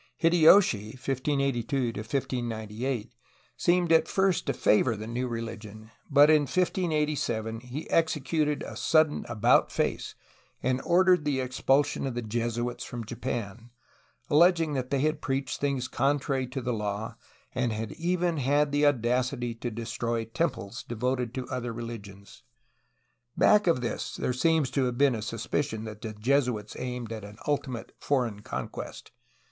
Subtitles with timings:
[0.19, 3.13] THE JAPANESE OPPORTUNITY IN THE PACIFIC 39 Hideyoshi (1582 1598)
[3.57, 8.75] seemed at first to favor the new relig ion, but in 1587 he executed a
[8.75, 10.15] sudden about face,
[10.63, 13.69] and or dered the expulsion of the Jesuits from Japan,
[14.27, 17.15] alleging that they had preached things contrary to the law
[17.53, 22.41] and had "even had the audacity to destroy temples" devoted to other relig ions.
[23.37, 27.23] Back of this there seems to have been a suspicion that the Jesuits aimed at
[27.23, 29.11] an ultimate foreign conquest.